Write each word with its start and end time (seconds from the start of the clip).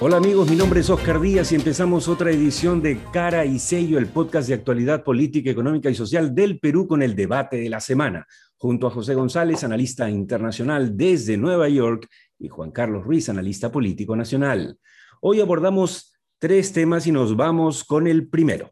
Hola 0.00 0.18
amigos, 0.18 0.48
mi 0.48 0.54
nombre 0.54 0.78
es 0.78 0.90
Oscar 0.90 1.20
Díaz 1.20 1.50
y 1.50 1.56
empezamos 1.56 2.06
otra 2.06 2.30
edición 2.30 2.80
de 2.80 3.00
Cara 3.12 3.44
y 3.44 3.58
Sello, 3.58 3.98
el 3.98 4.06
podcast 4.06 4.46
de 4.46 4.54
actualidad 4.54 5.02
política, 5.02 5.50
económica 5.50 5.90
y 5.90 5.96
social 5.96 6.36
del 6.36 6.60
Perú 6.60 6.86
con 6.86 7.02
el 7.02 7.16
debate 7.16 7.56
de 7.56 7.68
la 7.68 7.80
semana, 7.80 8.24
junto 8.58 8.86
a 8.86 8.90
José 8.92 9.14
González, 9.14 9.64
analista 9.64 10.08
internacional 10.08 10.96
desde 10.96 11.36
Nueva 11.36 11.68
York, 11.68 12.06
y 12.38 12.46
Juan 12.46 12.70
Carlos 12.70 13.02
Ruiz, 13.02 13.28
analista 13.28 13.72
político 13.72 14.14
nacional. 14.14 14.78
Hoy 15.20 15.40
abordamos 15.40 16.14
tres 16.38 16.72
temas 16.72 17.08
y 17.08 17.10
nos 17.10 17.34
vamos 17.34 17.82
con 17.82 18.06
el 18.06 18.28
primero. 18.28 18.70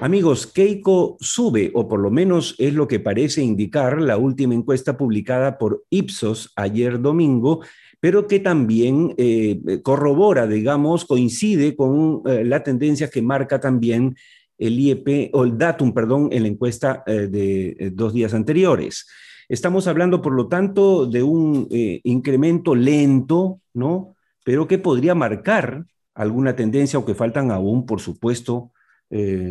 Amigos, 0.00 0.48
Keiko 0.48 1.16
sube, 1.20 1.70
o 1.72 1.86
por 1.86 2.00
lo 2.00 2.10
menos 2.10 2.56
es 2.58 2.74
lo 2.74 2.88
que 2.88 2.98
parece 2.98 3.42
indicar 3.42 4.02
la 4.02 4.16
última 4.16 4.54
encuesta 4.54 4.96
publicada 4.96 5.56
por 5.56 5.84
Ipsos 5.88 6.52
ayer 6.56 7.00
domingo, 7.00 7.60
pero 8.04 8.26
que 8.26 8.38
también 8.38 9.14
eh, 9.16 9.80
corrobora, 9.82 10.46
digamos, 10.46 11.06
coincide 11.06 11.74
con 11.74 12.20
eh, 12.26 12.44
la 12.44 12.62
tendencia 12.62 13.08
que 13.08 13.22
marca 13.22 13.60
también 13.60 14.14
el 14.58 14.78
IEP, 14.78 15.30
o 15.32 15.44
el 15.44 15.56
datum, 15.56 15.94
perdón, 15.94 16.28
en 16.30 16.42
la 16.42 16.48
encuesta 16.48 17.02
eh, 17.06 17.28
de 17.28 17.92
dos 17.94 18.12
días 18.12 18.34
anteriores. 18.34 19.06
Estamos 19.48 19.86
hablando, 19.86 20.20
por 20.20 20.34
lo 20.34 20.48
tanto, 20.48 21.06
de 21.06 21.22
un 21.22 21.66
incremento 21.70 22.74
lento, 22.74 23.62
¿no? 23.72 24.14
Pero 24.44 24.68
que 24.68 24.76
podría 24.76 25.14
marcar 25.14 25.86
alguna 26.14 26.54
tendencia, 26.54 26.98
aunque 26.98 27.14
faltan 27.14 27.50
aún, 27.50 27.86
por 27.86 28.02
supuesto, 28.02 28.72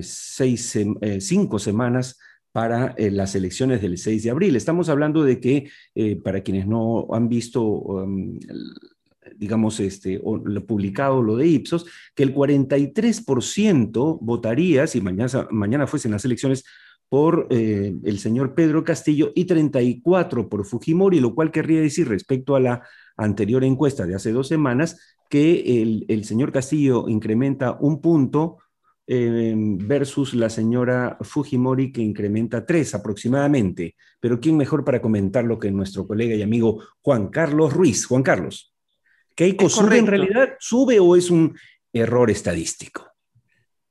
seis, 0.04 0.78
cinco 1.22 1.58
semanas 1.58 2.20
para 2.54 2.94
eh, 2.98 3.12
las 3.12 3.36
elecciones 3.36 3.82
del 3.82 3.98
6 3.98 4.24
de 4.24 4.30
abril. 4.30 4.56
Estamos 4.56 4.88
hablando 4.88 5.24
de 5.24 5.42
que, 5.42 5.70
eh, 5.96 6.16
para 6.16 6.42
quienes 6.42 6.68
no 6.68 7.08
han 7.12 7.28
visto, 7.28 7.64
um, 7.64 8.40
digamos, 9.36 9.80
este, 9.80 10.22
o 10.24 10.38
lo 10.38 10.66
publicado 10.66 11.22
lo 11.24 11.36
de 11.36 11.48
Ipsos, 11.48 11.86
que 12.16 12.24
el 12.24 12.34
43% 12.34 14.20
votaría, 14.22 14.86
si 14.86 15.02
mañana, 15.02 15.48
mañana 15.50 15.88
fuesen 15.88 16.12
las 16.12 16.24
elecciones, 16.26 16.64
por 17.10 17.48
eh, 17.50 17.96
el 18.04 18.20
señor 18.20 18.54
Pedro 18.56 18.84
Castillo 18.84 19.32
y 19.36 19.46
34 19.46 20.48
por 20.48 20.66
Fujimori, 20.66 21.20
lo 21.20 21.36
cual 21.36 21.52
querría 21.52 21.82
decir 21.82 22.08
respecto 22.08 22.56
a 22.56 22.60
la 22.60 22.84
anterior 23.18 23.64
encuesta 23.64 24.06
de 24.06 24.16
hace 24.16 24.32
dos 24.32 24.48
semanas 24.48 25.00
que 25.30 25.82
el, 25.82 26.06
el 26.08 26.24
señor 26.24 26.52
Castillo 26.52 27.08
incrementa 27.08 27.78
un 27.80 28.02
punto 28.02 28.58
Em, 29.06 29.78
versus 29.78 30.34
la 30.34 30.50
señora 30.50 31.18
Fujimori 31.20 31.92
que 31.92 32.02
incrementa 32.02 32.66
tres 32.66 32.96
aproximadamente. 32.96 33.96
Pero 34.20 34.40
¿quién 34.40 34.56
mejor 34.56 34.86
para 34.86 35.02
comentarlo 35.02 35.60
que 35.60 35.70
nuestro 35.72 36.08
colega 36.08 36.36
y 36.36 36.42
amigo 36.42 36.82
Juan 37.02 37.28
Carlos 37.28 37.74
Ruiz? 37.74 38.06
Juan 38.06 38.24
Carlos, 38.24 38.74
¿Keiko 39.36 39.68
sube 39.68 39.98
en 39.98 40.08
realidad? 40.08 40.54
¿Sube 40.60 41.02
o 41.02 41.18
es 41.18 41.30
un 41.30 41.54
error 41.92 42.32
estadístico? 42.32 43.10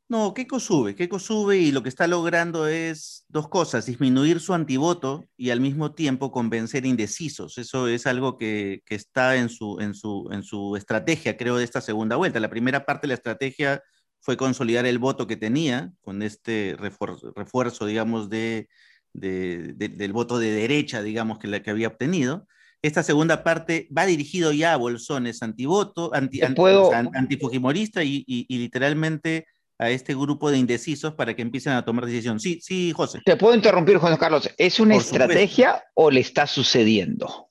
No, 0.08 0.32
Keiko 0.32 0.58
sube, 0.60 0.94
Keiko 0.94 1.18
sube 1.18 1.58
y 1.58 1.72
lo 1.72 1.82
que 1.82 1.88
está 1.90 2.06
logrando 2.06 2.66
es 2.66 3.24
dos 3.28 3.48
cosas, 3.48 3.86
disminuir 3.86 4.40
su 4.40 4.54
antivoto 4.54 5.26
y 5.36 5.50
al 5.50 5.60
mismo 5.60 5.92
tiempo 5.94 6.32
convencer 6.32 6.86
indecisos. 6.86 7.58
Eso 7.58 7.86
es 7.86 8.06
algo 8.06 8.38
que, 8.38 8.82
que 8.86 8.94
está 8.94 9.36
en 9.36 9.50
su, 9.50 9.78
en, 9.80 9.94
su, 9.94 10.28
en 10.32 10.42
su 10.42 10.76
estrategia, 10.76 11.36
creo, 11.36 11.56
de 11.56 11.64
esta 11.64 11.82
segunda 11.82 12.16
vuelta. 12.16 12.40
La 12.40 12.50
primera 12.50 12.84
parte 12.86 13.06
de 13.06 13.08
la 13.08 13.14
estrategia 13.14 13.82
fue 14.22 14.36
consolidar 14.36 14.86
el 14.86 14.98
voto 14.98 15.26
que 15.26 15.36
tenía 15.36 15.92
con 16.00 16.22
este 16.22 16.76
refuerzo, 16.78 17.86
digamos, 17.86 18.30
de, 18.30 18.68
del 19.12 20.12
voto 20.12 20.38
de 20.38 20.52
derecha, 20.52 21.02
digamos, 21.02 21.38
que, 21.38 21.48
la 21.48 21.62
que 21.62 21.70
había 21.70 21.88
obtenido. 21.88 22.46
Esta 22.82 23.02
segunda 23.02 23.42
parte 23.42 23.88
va 23.96 24.06
dirigido 24.06 24.52
ya 24.52 24.74
a 24.74 24.76
bolsones 24.76 25.42
antivoto, 25.42 26.14
anti, 26.14 26.40
antifujimorista 26.40 28.04
y, 28.04 28.24
y, 28.26 28.58
literalmente 28.58 29.46
a 29.78 29.90
este 29.90 30.14
grupo 30.14 30.52
de 30.52 30.58
indecisos 30.58 31.14
para 31.14 31.34
que 31.34 31.42
empiecen 31.42 31.72
a 31.72 31.84
tomar 31.84 32.06
decisión. 32.06 32.38
Sí, 32.38 32.60
sí, 32.62 32.92
José. 32.92 33.20
Te 33.24 33.36
puedo 33.36 33.56
interrumpir, 33.56 33.96
Juan 33.96 34.16
Carlos. 34.16 34.48
¿Es 34.56 34.78
una 34.78 34.94
estrategia 34.94 35.82
o 35.94 36.12
le 36.12 36.20
está 36.20 36.46
sucediendo? 36.46 37.48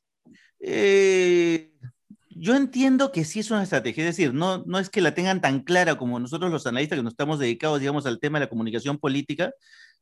Eh, 0.62 1.72
yo 2.36 2.56
entiendo 2.56 3.12
que 3.12 3.26
sí 3.26 3.40
es 3.40 3.52
una 3.52 3.64
estrategia, 3.64 4.04
es 4.08 4.16
decir, 4.16 4.34
no, 4.34 4.64
no 4.66 4.80
es 4.80 4.90
que 4.90 5.02
la 5.02 5.14
tengan 5.14 5.42
tan 5.42 5.62
clara 5.62 5.98
como 5.98 6.20
nosotros 6.20 6.52
los 6.52 6.68
analistas 6.68 6.98
que 6.98 7.04
nos 7.04 7.14
estamos 7.14 7.40
dedicados, 7.40 7.80
digamos, 7.80 8.06
al 8.06 8.20
tema 8.20 8.40
de 8.40 8.46
la 8.46 8.50
comunicación 8.50 8.98
política, 8.98 9.54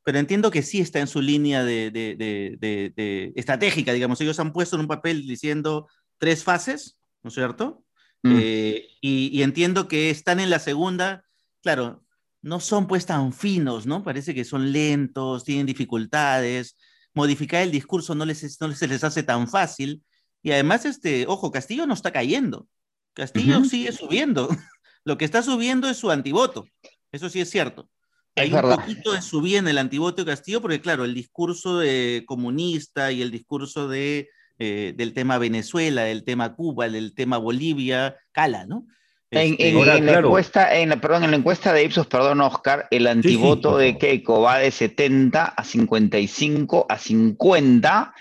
pero 0.02 0.18
entiendo 0.18 0.50
que 0.50 0.62
sí 0.62 0.80
está 0.80 1.00
en 1.00 1.06
su 1.06 1.20
línea 1.20 1.64
de, 1.64 1.90
de, 1.90 3.32
estratégica, 3.36 3.92
digamos. 3.92 4.20
Ellos 4.20 4.40
han 4.40 4.52
puesto 4.52 4.76
en 4.76 4.82
un 4.82 4.88
papel 4.88 5.26
diciendo 5.26 5.88
tres 6.18 6.42
fases, 6.42 6.96
¿no 7.22 7.28
es 7.28 7.34
cierto? 7.34 7.84
Mm. 8.22 8.38
Eh, 8.40 8.86
y, 9.00 9.30
y, 9.32 9.42
entiendo 9.42 9.88
que 9.88 10.10
están 10.10 10.40
en 10.40 10.50
la 10.50 10.58
segunda, 10.58 11.24
claro, 11.62 12.04
no 12.42 12.60
son 12.60 12.86
pues 12.86 13.06
tan 13.06 13.32
finos, 13.32 13.86
¿no? 13.86 14.02
Parece 14.02 14.34
que 14.34 14.44
son 14.44 14.72
lentos, 14.72 15.44
tienen 15.44 15.66
dificultades, 15.66 16.76
modificar 17.14 17.62
el 17.62 17.70
discurso 17.70 18.14
no 18.14 18.24
les, 18.24 18.60
no 18.60 18.72
se 18.72 18.88
les 18.88 19.04
hace 19.04 19.22
tan 19.22 19.48
fácil. 19.48 20.02
Y 20.42 20.52
además, 20.52 20.84
este, 20.84 21.26
ojo, 21.26 21.50
Castillo 21.50 21.86
no 21.86 21.94
está 21.94 22.12
cayendo. 22.12 22.66
Castillo 23.14 23.64
sigue 23.64 23.92
subiendo. 23.92 24.48
Lo 25.04 25.18
que 25.18 25.24
está 25.24 25.42
subiendo 25.42 25.88
es 25.88 25.96
su 25.96 26.10
antivoto. 26.10 26.66
Eso 27.12 27.28
sí 27.28 27.40
es 27.40 27.50
cierto. 27.50 27.88
Hay 28.36 28.52
un 28.52 28.60
poquito 28.62 29.12
de 29.12 29.22
subida 29.22 29.58
en 29.58 29.68
el 29.68 29.78
antivoto 29.78 30.24
de 30.24 30.30
Castillo, 30.30 30.60
porque 30.60 30.80
claro, 30.80 31.04
el 31.04 31.14
discurso 31.14 31.78
de 31.78 32.24
comunista 32.26 33.12
y 33.12 33.22
el 33.22 33.30
discurso 33.30 33.88
de, 33.88 34.28
eh, 34.58 34.94
del 34.96 35.12
tema 35.12 35.38
Venezuela, 35.38 36.04
del 36.04 36.24
tema 36.24 36.54
Cuba, 36.54 36.88
del 36.88 37.14
tema 37.14 37.38
Bolivia, 37.38 38.16
cala, 38.32 38.66
¿no? 38.66 38.86
En, 39.32 39.52
este, 39.52 39.72
la 39.72 40.18
encuesta, 40.18 40.74
en, 40.76 40.98
perdón, 41.00 41.22
en 41.22 41.30
la 41.30 41.36
encuesta 41.36 41.72
de 41.72 41.84
Ipsos, 41.84 42.08
perdón, 42.08 42.40
Oscar, 42.40 42.88
el 42.90 43.06
antivoto 43.06 43.76
de 43.78 43.96
Keiko 43.96 44.42
va 44.42 44.58
de 44.58 44.72
70 44.72 45.44
a 45.44 45.64
55 45.64 46.86
a 46.88 46.98
50 46.98 48.14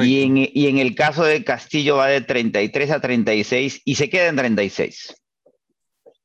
y 0.00 0.22
en, 0.22 0.36
y 0.36 0.66
en, 0.66 0.78
el 0.78 0.94
caso 0.94 1.24
de 1.24 1.44
Castillo 1.44 1.96
va 1.96 2.08
de 2.08 2.20
33 2.20 2.90
a 2.90 3.00
36 3.00 3.82
y 3.84 3.94
se 3.94 4.10
queda 4.10 4.28
en 4.28 4.36
36. 4.36 5.14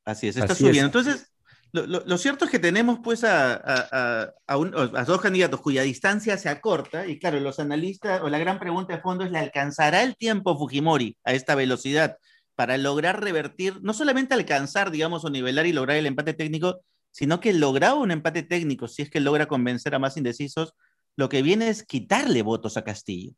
Así 0.04 0.28
es, 0.28 0.36
está 0.36 0.54
subiendo. 0.54 0.86
Entonces, 0.86 1.32
lo, 1.72 1.86
lo, 1.86 2.18
cierto 2.18 2.44
es 2.44 2.50
que 2.50 2.58
tenemos 2.58 3.00
pues 3.02 3.24
a, 3.24 3.54
a, 3.54 4.32
a, 4.46 5.04
dos 5.04 5.20
candidatos 5.20 5.60
cuya 5.60 5.82
distancia 5.82 6.36
se 6.36 6.48
acorta 6.48 7.06
y 7.06 7.18
claro, 7.18 7.40
los 7.40 7.58
analistas 7.58 8.20
o 8.22 8.28
la 8.28 8.38
gran 8.38 8.60
pregunta 8.60 8.94
de 8.94 9.02
fondo 9.02 9.24
es, 9.24 9.32
¿le 9.32 9.38
alcanzará 9.38 10.02
el 10.02 10.16
tiempo 10.16 10.56
Fujimori 10.56 11.16
a 11.24 11.32
esta 11.32 11.54
velocidad 11.54 12.18
para 12.54 12.78
lograr 12.78 13.20
revertir, 13.20 13.80
no 13.82 13.92
solamente 13.92 14.34
alcanzar, 14.34 14.90
digamos, 14.90 15.24
o 15.24 15.30
nivelar 15.30 15.66
y 15.66 15.72
lograr 15.72 15.96
el 15.96 16.06
empate 16.06 16.34
técnico, 16.34 16.80
sino 17.10 17.40
que 17.40 17.52
logrado 17.52 17.98
un 17.98 18.10
empate 18.10 18.42
técnico, 18.42 18.86
si 18.86 19.02
es 19.02 19.10
que 19.10 19.20
logra 19.20 19.46
convencer 19.46 19.94
a 19.94 19.98
más 19.98 20.16
indecisos, 20.16 20.74
lo 21.16 21.28
que 21.28 21.42
viene 21.42 21.68
es 21.68 21.84
quitarle 21.84 22.42
votos 22.42 22.76
a 22.76 22.84
Castillo. 22.84 23.32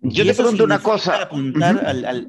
Yo 0.00 0.24
te 0.24 0.34
pregunto 0.34 0.64
una 0.64 0.82
cosa. 0.82 1.22
Apuntar 1.22 1.84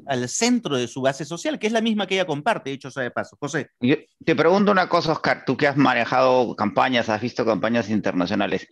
al, 0.06 0.28
centro 0.28 0.76
de 0.76 0.88
su 0.88 1.00
base 1.00 1.24
social, 1.24 1.58
que 1.58 1.66
es 1.66 1.72
la 1.72 1.80
misma 1.80 2.06
que 2.06 2.14
ella 2.14 2.26
comparte, 2.26 2.70
dicho 2.70 2.90
sea 2.90 3.02
de 3.02 3.10
paso. 3.10 3.36
José. 3.38 3.70
Yo 3.80 3.96
te 4.24 4.34
pregunto 4.34 4.72
una 4.72 4.88
cosa, 4.88 5.12
Oscar, 5.12 5.44
tú 5.46 5.56
que 5.56 5.66
has 5.66 5.76
manejado 5.76 6.56
campañas, 6.56 7.08
has 7.08 7.20
visto 7.20 7.44
campañas 7.44 7.90
internacionales. 7.90 8.66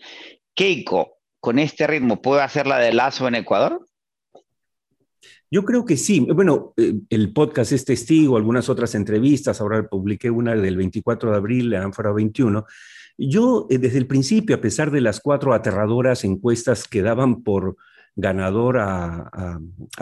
¿Keiko, 0.54 1.18
con 1.40 1.58
este 1.58 1.86
ritmo, 1.86 2.22
puede 2.22 2.42
hacer 2.42 2.66
la 2.66 2.78
de 2.78 2.92
Lazo 2.92 3.28
en 3.28 3.36
Ecuador? 3.36 3.86
Yo 5.50 5.64
creo 5.64 5.84
que 5.84 5.96
sí. 5.96 6.20
Bueno, 6.20 6.72
eh, 6.76 6.94
el 7.10 7.32
podcast 7.32 7.72
es 7.72 7.84
testigo, 7.84 8.36
algunas 8.36 8.68
otras 8.68 8.94
entrevistas, 8.94 9.60
ahora 9.60 9.88
publiqué 9.88 10.30
una 10.30 10.54
del 10.54 10.76
24 10.76 11.30
de 11.30 11.36
abril, 11.36 11.70
la 11.70 11.82
Ánfora 11.82 12.12
21. 12.12 12.64
Yo, 13.18 13.66
eh, 13.70 13.78
desde 13.78 13.98
el 13.98 14.06
principio, 14.06 14.56
a 14.56 14.60
pesar 14.60 14.90
de 14.90 15.00
las 15.00 15.20
cuatro 15.20 15.54
aterradoras 15.54 16.24
encuestas 16.24 16.88
que 16.88 17.02
daban 17.02 17.42
por 17.42 17.76
ganador 18.16 18.78
a, 18.78 19.60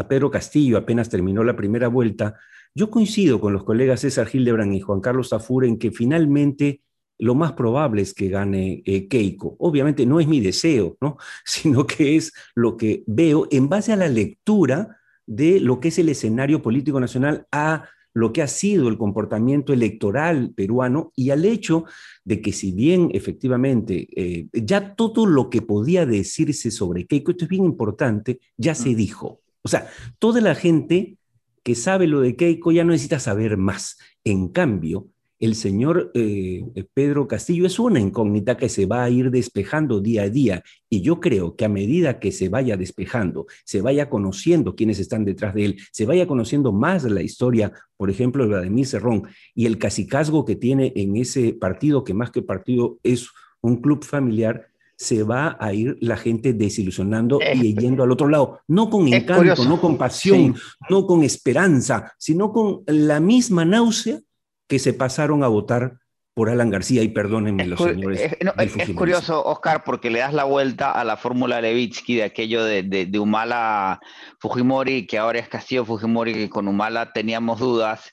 Pedro 0.09 0.31
Castillo 0.31 0.79
apenas 0.79 1.11
terminó 1.11 1.45
la 1.45 1.57
primera 1.57 1.89
vuelta, 1.89 2.37
yo 2.75 2.91
coincido 2.91 3.41
con 3.41 3.53
los 3.53 3.65
colegas 3.65 4.01
César 4.01 4.29
Hildebrand 4.33 4.73
y 4.73 4.81
Juan 4.81 5.01
Carlos 5.01 5.29
Zafur 5.29 5.65
en 5.65 5.79
que 5.79 5.91
finalmente 5.91 6.81
lo 7.19 7.35
más 7.35 7.53
probable 7.53 8.03
es 8.03 8.15
que 8.15 8.29
gane 8.29 8.83
eh, 8.85 9.07
Keiko. 9.07 9.57
Obviamente 9.59 10.07
no 10.07 10.19
es 10.19 10.27
mi 10.27 10.41
deseo, 10.41 10.97
¿no? 11.01 11.17
sino 11.45 11.87
que 11.87 12.17
es 12.17 12.33
lo 12.55 12.77
que 12.77 13.05
veo 13.07 13.47
en 13.51 13.69
base 13.69 13.93
a 13.93 13.97
la 13.97 14.09
lectura 14.09 14.99
de 15.27 15.61
lo 15.61 15.81
que 15.81 15.89
es 15.89 15.99
el 15.99 16.09
escenario 16.09 16.63
político 16.63 17.01
nacional 17.01 17.47
a 17.51 17.89
lo 18.15 18.33
que 18.33 18.43
ha 18.43 18.49
sido 18.49 18.89
el 18.89 18.97
comportamiento 18.97 19.73
electoral 19.73 20.53
peruano 20.55 21.13
y 21.17 21.31
al 21.31 21.45
hecho 21.45 21.85
de 22.25 22.41
que 22.41 22.53
si 22.53 22.73
bien 22.73 23.11
efectivamente 23.13 24.09
eh, 24.17 24.47
ya 24.53 24.95
todo 24.95 25.27
lo 25.27 25.51
que 25.51 25.61
podía 25.61 26.07
decirse 26.07 26.71
sobre 26.71 27.07
Keiko, 27.07 27.33
esto 27.33 27.45
es 27.45 27.51
bien 27.51 27.65
importante, 27.65 28.41
ya 28.57 28.75
se 28.75 28.95
dijo. 28.95 29.41
O 29.63 29.69
sea, 29.69 29.91
toda 30.19 30.41
la 30.41 30.55
gente 30.55 31.19
que 31.63 31.75
sabe 31.75 32.07
lo 32.07 32.21
de 32.21 32.37
Keiko 32.37 32.73
ya 32.73 32.85
no 32.85 32.93
necesita 32.93 33.19
saber 33.19 33.57
más. 33.57 33.99
En 34.23 34.49
cambio, 34.49 35.09
el 35.41 35.55
señor 35.55 36.11
eh, 36.15 36.65
Pedro 36.95 37.27
Castillo 37.27 37.67
es 37.67 37.79
una 37.79 38.01
incógnita 38.01 38.57
que 38.57 38.69
se 38.69 38.87
va 38.87 39.05
a 39.05 39.11
ir 39.11 39.31
despejando 39.31 40.01
día 40.01 40.23
a 40.23 40.31
día. 40.31 40.63
Y 40.89 41.03
yo 41.03 41.21
creo 41.21 41.57
que 41.57 41.65
a 41.65 41.69
medida 41.69 42.21
que 42.21 42.33
se 42.33 42.49
vaya 42.49 42.77
despejando, 42.77 43.47
se 43.65 43.81
vaya 43.81 44.09
conociendo 44.09 44.77
quiénes 44.77 44.99
están 44.99 45.25
detrás 45.25 45.55
de 45.55 45.65
él, 45.67 45.77
se 45.93 46.07
vaya 46.07 46.27
conociendo 46.27 46.73
más 46.73 47.05
la 47.05 47.23
historia, 47.23 47.73
por 47.97 48.11
ejemplo, 48.11 48.45
de 48.45 48.51
Vladimir 48.51 48.87
Cerrón 48.87 49.25
y 49.55 49.67
el 49.67 49.79
casicazgo 49.79 50.45
que 50.45 50.57
tiene 50.57 50.93
en 50.97 51.17
ese 51.17 51.53
partido, 51.53 52.05
que 52.05 52.15
más 52.15 52.31
que 52.31 52.43
partido 52.43 52.99
es 53.03 53.29
un 53.61 53.81
club 53.81 54.05
familiar, 54.05 54.69
se 54.97 55.25
va 55.25 55.57
a 55.59 55.73
ir 55.75 55.97
la 56.01 56.17
gente 56.17 56.53
desilusionando 56.53 57.41
y 57.55 57.77
yendo 57.77 58.05
al 58.05 58.13
otro 58.13 58.29
lado, 58.29 58.61
no 58.69 58.89
con 58.91 59.09
encanto, 59.13 59.65
no 59.65 59.81
con 59.81 59.99
pasión, 59.99 60.55
no 60.89 61.07
con 61.07 61.25
esperanza, 61.25 62.13
sino 62.17 62.53
con 62.53 62.83
la 62.87 63.19
misma 63.19 63.65
náusea 63.65 64.21
que 64.69 64.79
se 64.79 64.93
pasaron 64.93 65.45
a 65.45 65.49
votar 65.49 65.99
por 66.35 66.51
Alan 66.51 66.69
García, 66.69 67.03
y 67.03 67.09
perdónenme 67.09 67.65
los 67.65 67.81
señores. 67.81 68.21
Es, 68.21 68.91
curioso, 68.95 69.45
Oscar, 69.45 69.85
porque 69.85 70.11
le 70.11 70.19
das 70.19 70.35
la 70.35 70.43
vuelta 70.43 70.91
a 70.91 71.05
la 71.05 71.17
fórmula 71.17 71.61
Levitsky 71.61 72.17
de 72.17 72.25
aquello 72.25 72.65
de, 72.65 72.83
de, 72.83 73.19
Humala 73.21 74.01
Fujimori, 74.41 75.07
que 75.07 75.17
ahora 75.17 75.39
es 75.39 75.49
Castillo 75.49 75.85
Fujimori, 75.85 76.35
que 76.35 76.51
con 76.51 76.67
Humala 76.67 77.13
teníamos 77.13 77.61
dudas, 77.61 78.11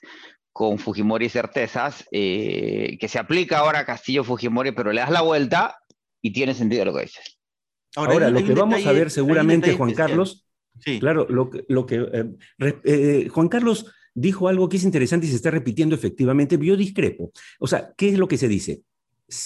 con 0.52 0.78
Fujimori 0.78 1.28
certezas, 1.28 2.06
eh, 2.12 2.96
que 3.00 3.08
se 3.08 3.18
aplica 3.18 3.58
ahora 3.58 3.80
a 3.80 3.86
Castillo 3.86 4.22
Fujimori, 4.22 4.70
pero 4.70 4.92
le 4.92 5.00
das 5.00 5.10
la 5.10 5.22
vuelta 5.22 5.76
y 6.22 6.32
tiene 6.32 6.54
sentido 6.54 6.84
lo 6.84 6.94
que 6.94 7.02
dices. 7.02 7.38
Ahora, 7.96 8.30
lo 8.30 8.44
que 8.44 8.54
vamos 8.54 8.86
a 8.86 8.92
ver 8.92 9.10
seguramente, 9.10 9.74
Juan 9.74 9.94
Carlos, 9.94 10.46
claro, 11.00 11.26
lo 11.28 11.50
que, 11.50 11.64
lo 11.68 11.86
que 11.86 11.96
eh, 11.96 12.80
eh, 12.84 13.28
Juan 13.30 13.48
Carlos 13.48 13.92
dijo 14.14 14.48
algo 14.48 14.68
que 14.68 14.76
es 14.76 14.84
interesante 14.84 15.26
y 15.26 15.30
se 15.30 15.36
está 15.36 15.50
repitiendo 15.50 15.94
efectivamente, 15.94 16.58
yo 16.60 16.76
discrepo. 16.76 17.32
O 17.58 17.66
sea, 17.66 17.92
¿qué 17.96 18.10
es 18.10 18.18
lo 18.18 18.28
que 18.28 18.38
se 18.38 18.48
dice? 18.48 18.82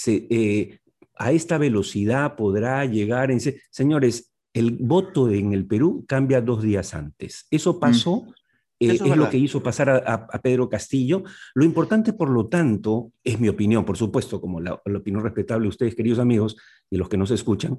Eh, 0.06 0.78
a 1.16 1.32
esta 1.32 1.58
velocidad 1.58 2.36
podrá 2.36 2.84
llegar 2.84 3.30
en... 3.30 3.40
Señores, 3.70 4.32
el 4.52 4.72
voto 4.72 5.30
en 5.30 5.52
el 5.52 5.66
Perú 5.66 6.04
cambia 6.08 6.40
dos 6.40 6.62
días 6.62 6.94
antes. 6.94 7.46
Eso 7.50 7.74
mm. 7.74 7.80
pasó, 7.80 8.26
eh, 8.80 8.92
es, 8.92 9.00
lo 9.00 9.28
que 9.28 9.38
hizo 9.38 9.62
pasar 9.62 9.90
a, 9.90 10.26
Pedro 10.40 10.68
Castillo. 10.68 11.24
Lo 11.54 11.64
importante, 11.64 12.12
por 12.12 12.30
lo 12.30 12.46
tanto, 12.46 13.12
es 13.22 13.38
mi 13.38 13.48
opinión, 13.48 13.84
por 13.84 13.96
supuesto, 13.96 14.40
como 14.40 14.60
la, 14.60 14.74
opinión 14.74 15.22
respetable 15.22 15.64
de 15.64 15.68
ustedes, 15.68 15.94
queridos 15.94 16.18
amigos, 16.18 16.56
y 16.90 16.96
los 16.96 17.08
que 17.08 17.16
nos 17.16 17.30
escuchan. 17.30 17.78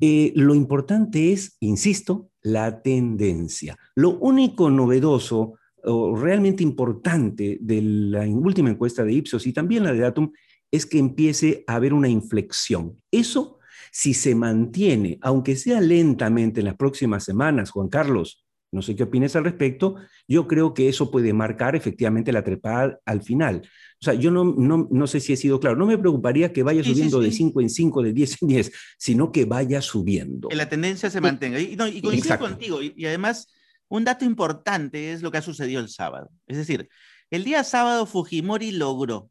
Eh, 0.00 0.32
lo 0.36 0.54
importante 0.54 1.32
es, 1.32 1.56
insisto, 1.60 2.30
la 2.42 2.82
tendencia. 2.82 3.78
Lo 3.94 4.18
único 4.18 4.70
novedoso 4.70 5.54
o 5.84 6.16
realmente 6.16 6.62
importante 6.62 7.58
de 7.60 7.82
la 7.82 8.22
última 8.28 8.70
encuesta 8.70 9.04
de 9.04 9.12
Ipsos 9.12 9.46
y 9.46 9.52
también 9.52 9.84
la 9.84 9.92
de 9.92 10.00
Datum 10.00 10.32
es 10.70 10.86
que 10.86 10.98
empiece 10.98 11.64
a 11.66 11.74
haber 11.74 11.92
una 11.92 12.08
inflexión. 12.08 12.98
Eso, 13.10 13.58
si 13.90 14.14
se 14.14 14.34
mantiene, 14.34 15.18
aunque 15.20 15.54
sea 15.56 15.80
lentamente 15.80 16.60
en 16.60 16.66
las 16.66 16.76
próximas 16.76 17.24
semanas, 17.24 17.70
Juan 17.70 17.88
Carlos, 17.88 18.44
no 18.72 18.80
sé 18.80 18.96
qué 18.96 19.02
opinas 19.02 19.36
al 19.36 19.44
respecto, 19.44 19.96
yo 20.26 20.48
creo 20.48 20.72
que 20.72 20.88
eso 20.88 21.10
puede 21.10 21.34
marcar 21.34 21.76
efectivamente 21.76 22.32
la 22.32 22.42
trepada 22.42 22.98
al 23.04 23.22
final. 23.22 23.68
O 24.00 24.04
sea, 24.04 24.14
yo 24.14 24.30
no, 24.30 24.44
no, 24.44 25.06
sé 25.06 25.20
si 25.20 25.34
he 25.34 25.36
sido 25.36 25.60
claro, 25.60 25.76
no 25.76 25.86
me 25.86 25.98
preocuparía 25.98 26.54
que 26.54 26.62
vaya 26.62 26.82
subiendo 26.82 27.20
de 27.20 27.30
5 27.30 27.60
en 27.60 27.68
5, 27.68 28.02
de 28.02 28.12
10 28.14 28.42
en 28.42 28.48
10, 28.48 28.72
sino 28.98 29.30
que 29.30 29.44
vaya 29.44 29.82
subiendo. 29.82 30.48
Que 30.48 30.56
la 30.56 30.70
tendencia 30.70 31.10
se 31.10 31.20
mantenga. 31.20 31.60
Y, 31.60 31.76
no, 31.76 31.86
y 31.86 32.00
coincido 32.00 32.38
contigo, 32.38 32.80
y 32.82 33.04
además 33.04 33.52
un 33.92 34.04
dato 34.04 34.24
importante 34.24 35.12
es 35.12 35.20
lo 35.20 35.30
que 35.30 35.36
ha 35.36 35.42
sucedido 35.42 35.78
el 35.78 35.90
sábado. 35.90 36.30
Es 36.46 36.56
decir, 36.56 36.88
el 37.30 37.44
día 37.44 37.62
sábado 37.62 38.06
Fujimori 38.06 38.70
logró 38.70 39.30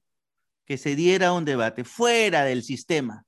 que 0.67 0.77
se 0.77 0.95
diera 0.95 1.33
un 1.33 1.45
debate 1.45 1.83
fuera 1.83 2.43
del 2.45 2.61
sistema. 2.61 3.25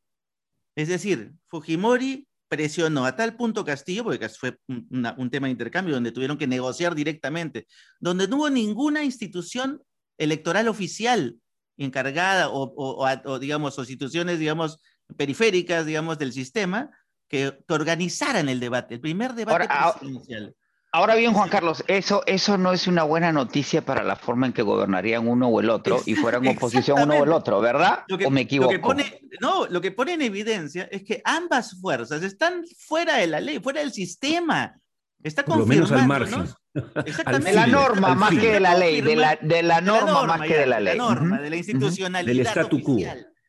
Es 0.75 0.89
decir, 0.89 1.31
Fujimori 1.47 2.27
presionó 2.47 3.03
a 3.03 3.15
tal 3.15 3.35
punto 3.35 3.65
Castillo, 3.65 4.03
porque 4.03 4.29
fue 4.29 4.59
un, 4.67 5.29
tema 5.31 5.47
de 5.47 5.53
intercambio 5.53 5.95
donde 5.95 6.11
tuvieron 6.11 6.37
que 6.37 6.45
negociar 6.45 6.93
directamente, 6.93 7.65
donde 7.99 8.27
no 8.27 8.35
hubo 8.35 8.51
ninguna 8.51 9.03
institución 9.03 9.81
electoral 10.19 10.67
oficial 10.67 11.39
encargada 11.77 12.49
o, 12.51 13.39
digamos, 13.39 13.79
instituciones, 13.79 14.37
digamos, 14.37 14.77
periféricas, 15.17 15.87
digamos, 15.87 16.19
del 16.19 16.31
sistema 16.31 16.91
que, 17.27 17.57
organizaran 17.69 18.49
el 18.49 18.59
debate, 18.59 18.93
el 18.93 19.01
primer 19.01 19.33
debate 19.33 19.65
ah, 19.67 19.95
presidencial. 19.99 20.55
Ahora 20.95 21.15
bien, 21.15 21.33
Juan 21.33 21.49
Carlos, 21.49 21.83
eso, 21.87 22.21
eso 22.27 22.55
no 22.59 22.71
es 22.71 22.85
una 22.85 23.01
buena 23.01 23.31
noticia 23.31 23.83
para 23.83 24.03
la 24.03 24.15
forma 24.15 24.45
en 24.45 24.53
que 24.53 24.61
gobernarían 24.61 25.27
uno 25.27 25.47
o 25.47 25.59
el 25.59 25.71
otro 25.71 25.99
y 26.05 26.13
fueran 26.13 26.47
oposición 26.47 27.01
uno 27.01 27.15
o 27.15 27.23
el 27.23 27.31
otro, 27.31 27.59
¿verdad? 27.61 28.03
¿O 28.23 28.29
me 28.29 28.41
equivoco? 28.41 28.71
Lo 28.71 28.77
que 28.77 28.83
pone, 28.83 29.21
no, 29.41 29.65
lo 29.65 29.81
que 29.81 29.91
pone 29.91 30.13
en 30.13 30.21
evidencia 30.21 30.87
es 30.91 31.03
que 31.03 31.19
ambas 31.25 31.81
fuerzas 31.81 32.21
están 32.21 32.63
fuera 32.77 33.17
de 33.17 33.25
la 33.25 33.39
ley, 33.39 33.59
fuera 33.59 33.81
del 33.81 33.91
sistema. 33.91 34.79
Está 35.23 35.43
confirmado. 35.43 35.81
Lo 35.81 35.87
menos 35.87 35.91
al 35.99 36.07
margen. 36.07 36.45
Exactamente. 37.05 37.49
De 37.49 37.55
la 37.55 37.65
norma 37.65 38.13
más 38.13 38.29
que 38.29 38.51
de 38.51 38.59
la 38.59 38.77
ley, 38.77 39.01
de 39.01 39.15
la, 39.15 39.35
de 39.41 39.63
la 39.63 39.81
norma, 39.81 40.25
más 40.27 40.41
que 40.41 40.57
de 40.59 40.67
la 40.67 40.79
ley. 40.79 40.93
De 40.93 40.99
la 40.99 41.05
norma, 41.05 41.41
de 41.41 41.49
la 41.49 41.55
institucionalidad 41.55 42.35
del 42.35 42.45
statu 42.45 42.83
quo. 42.83 42.97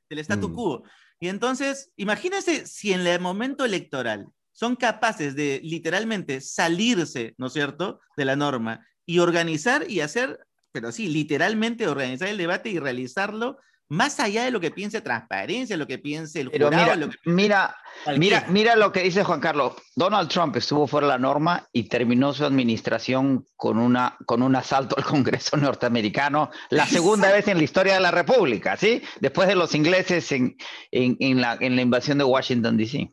Del 0.09 0.19
statu 0.21 0.49
mm. 0.49 0.55
quo. 0.55 0.83
Y 1.21 1.29
entonces, 1.29 1.93
imagínense 1.97 2.67
si 2.67 2.95
en 2.95 3.07
el 3.07 3.21
momento 3.21 3.67
electoral 3.67 4.29
son 4.55 4.77
capaces 4.77 5.35
de 5.35 5.61
literalmente 5.63 6.41
salirse, 6.41 7.35
¿no 7.37 7.49
es 7.49 7.53
cierto?, 7.53 8.01
de 8.17 8.25
la 8.25 8.37
norma 8.37 8.87
y 9.05 9.19
organizar 9.19 9.91
y 9.91 10.01
hacer, 10.01 10.39
pero 10.73 10.93
sí, 10.93 11.09
literalmente 11.09 11.89
organizar 11.89 12.29
el 12.29 12.39
debate 12.39 12.71
y 12.71 12.79
realizarlo 12.79 13.59
más 13.89 14.19
allá 14.21 14.45
de 14.45 14.51
lo 14.51 14.61
que 14.61 14.71
piense 14.71 15.01
transparencia, 15.01 15.77
lo 15.77 15.87
que 15.87 15.99
piense 15.99 16.41
el 16.41 16.49
jurado. 16.49 16.71
Mira, 16.71 16.97
lo 16.97 17.11
que 17.11 17.17
mira, 17.25 17.77
mira, 18.17 18.47
mira, 18.49 18.77
lo 18.77 18.93
que 18.93 19.03
dice 19.03 19.25
Juan 19.25 19.41
Carlos. 19.41 19.75
Donald 19.95 20.29
Trump 20.29 20.57
estuvo 20.57 20.87
fuera 20.87 21.07
de 21.07 21.13
la 21.13 21.19
norma 21.19 21.69
y 21.73 21.85
terminó 21.85 22.33
su 22.33 22.45
administración 22.45 23.47
con, 23.57 23.79
una, 23.79 24.17
con 24.27 24.43
un 24.43 24.57
asalto 24.57 24.97
al 24.97 25.05
Congreso 25.05 25.57
norteamericano, 25.57 26.51
la 26.71 26.87
segunda 26.87 27.31
vez 27.31 27.47
en 27.49 27.59
la 27.59 27.65
historia 27.65 27.95
de 27.95 28.01
la 28.01 28.11
República, 28.11 28.77
¿sí? 28.77 29.03
Después 29.21 29.49
de 29.49 29.55
los 29.55 29.75
ingleses 29.75 30.33
en, 30.33 30.57
en, 30.91 31.41
la, 31.41 31.57
en 31.61 31.77
la, 31.77 31.83
invasión 31.83 32.19
de 32.19 32.25
Washington, 32.25 32.77
D.C. 32.77 33.13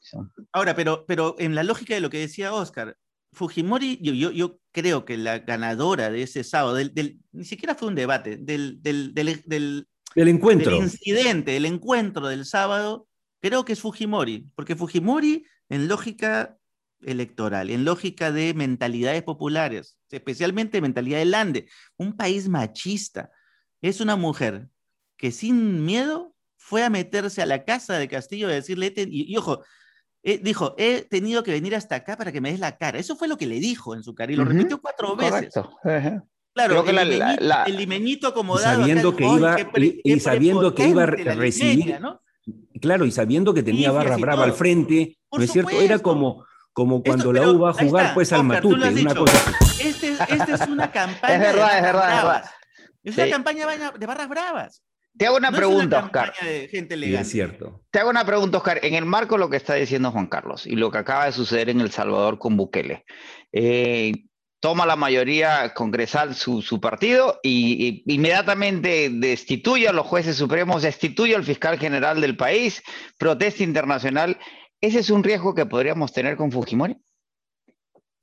Ahora, 0.53 0.75
pero, 0.75 1.05
pero 1.05 1.35
en 1.37 1.55
la 1.55 1.63
lógica 1.63 1.93
de 1.93 2.01
lo 2.01 2.09
que 2.09 2.19
decía 2.19 2.53
Oscar, 2.53 2.97
Fujimori, 3.33 3.99
yo, 4.01 4.13
yo, 4.13 4.31
yo, 4.31 4.57
creo 4.73 5.05
que 5.05 5.17
la 5.17 5.39
ganadora 5.39 6.09
de 6.09 6.23
ese 6.23 6.43
sábado, 6.43 6.75
del, 6.75 7.19
ni 7.31 7.45
siquiera 7.45 7.75
fue 7.75 7.89
un 7.89 7.95
debate, 7.95 8.37
del 8.37 8.81
el 10.15 10.27
encuentro. 10.27 10.75
El 10.75 10.83
incidente, 10.83 11.57
el 11.57 11.65
encuentro 11.65 12.27
del 12.27 12.45
sábado, 12.45 13.07
creo 13.39 13.65
que 13.65 13.73
es 13.73 13.79
Fujimori, 13.79 14.49
porque 14.55 14.75
Fujimori 14.75 15.45
en 15.69 15.87
lógica 15.87 16.57
electoral, 17.01 17.69
en 17.69 17.85
lógica 17.85 18.31
de 18.31 18.53
mentalidades 18.53 19.23
populares, 19.23 19.97
especialmente 20.09 20.81
mentalidad 20.81 21.19
del 21.19 21.33
Ande, 21.33 21.67
un 21.97 22.15
país 22.15 22.47
machista, 22.47 23.31
es 23.81 24.01
una 24.01 24.15
mujer 24.15 24.67
que 25.17 25.31
sin 25.31 25.83
miedo 25.85 26.35
fue 26.57 26.83
a 26.83 26.89
meterse 26.89 27.41
a 27.41 27.45
la 27.45 27.63
casa 27.63 27.97
de 27.97 28.07
Castillo 28.07 28.49
y 28.49 28.53
decirle, 28.53 28.93
y, 28.95 29.35
ojo, 29.35 29.63
eh, 30.23 30.39
dijo, 30.41 30.75
he 30.77 31.01
tenido 31.01 31.41
que 31.41 31.51
venir 31.51 31.75
hasta 31.75 31.95
acá 31.95 32.15
para 32.15 32.31
que 32.31 32.41
me 32.41 32.51
des 32.51 32.59
la 32.59 32.77
cara. 32.77 32.99
Eso 32.99 33.15
fue 33.15 33.27
lo 33.27 33.37
que 33.37 33.47
le 33.47 33.59
dijo 33.59 33.95
en 33.95 34.03
su 34.03 34.13
cara 34.13 34.31
y 34.31 34.35
lo 34.35 34.45
repitió 34.45 34.79
cuatro 34.79 35.15
veces. 35.15 35.53
Claro, 36.53 36.83
el, 36.85 37.77
limeñito, 37.77 38.27
acomodado. 38.27 38.81
Sabiendo 38.81 39.15
que 39.15 39.25
iba, 39.25 39.57
y, 40.03 40.19
sabiendo 40.19 40.75
que 40.75 40.87
iba 40.87 41.03
a 41.03 41.05
recibir. 41.05 41.97
Claro, 42.81 43.05
y 43.05 43.11
sabiendo 43.11 43.53
que 43.53 43.63
tenía 43.63 43.91
Barra 43.91 44.17
Brava 44.17 44.43
al 44.43 44.53
frente, 44.53 45.17
¿no 45.31 45.43
es 45.43 45.51
cierto? 45.51 45.79
Era 45.79 45.99
como, 45.99 46.45
como 46.73 47.03
cuando 47.03 47.31
la 47.31 47.49
U 47.49 47.59
va 47.59 47.69
a 47.69 47.73
jugar 47.73 48.13
pues 48.13 48.33
al 48.33 48.43
Matute, 48.43 48.89
una 48.89 49.15
cosa 49.15 49.55
Este, 49.79 50.11
este, 50.11 50.53
es 50.53 50.67
una 50.67 50.91
campaña. 50.91 51.35
es 51.35 51.39
verdad, 51.39 51.77
es 51.77 51.83
verdad, 51.83 52.09
es 52.09 52.23
verdad. 52.23 52.45
Es 53.03 53.17
una 53.17 53.29
campaña 53.29 53.67
de 53.97 54.05
barras 54.05 54.29
bravas. 54.29 54.83
Te 55.17 55.27
hago 55.27 55.37
una 55.37 55.51
pregunta, 55.51 55.97
es 55.97 56.03
una 56.03 56.05
Oscar. 56.05 56.33
De 56.41 56.67
gente 56.69 56.95
legal. 56.95 57.21
es 57.21 57.29
cierto. 57.29 57.81
Te 57.91 57.99
hago 57.99 58.09
una 58.09 58.25
pregunta, 58.25 58.57
Oscar. 58.57 58.79
En 58.83 58.93
el 58.95 59.05
marco 59.05 59.35
de 59.35 59.39
lo 59.39 59.49
que 59.49 59.57
está 59.57 59.75
diciendo 59.75 60.11
Juan 60.11 60.27
Carlos 60.27 60.65
y 60.65 60.75
lo 60.75 60.89
que 60.89 60.99
acaba 60.99 61.25
de 61.25 61.31
suceder 61.33 61.69
en 61.69 61.81
El 61.81 61.91
Salvador 61.91 62.39
con 62.39 62.55
Bukele, 62.55 63.05
eh, 63.51 64.13
toma 64.61 64.85
la 64.85 64.95
mayoría 64.95 65.73
congresal 65.73 66.35
su, 66.35 66.79
partido 66.79 67.39
y, 67.43 68.03
inmediatamente 68.05 69.09
destituye 69.11 69.87
a 69.87 69.91
los 69.91 70.05
jueces 70.05 70.37
supremos, 70.37 70.83
destituye 70.83 71.35
al 71.35 71.43
fiscal 71.43 71.77
general 71.77 72.21
del 72.21 72.37
país, 72.37 72.81
protesta 73.17 73.63
internacional. 73.63 74.37
¿Ese 74.79 74.99
es 74.99 75.09
un 75.09 75.23
riesgo 75.23 75.53
que 75.55 75.65
podríamos 75.65 76.13
tener 76.13 76.37
con 76.37 76.51
Fujimori? 76.51 76.95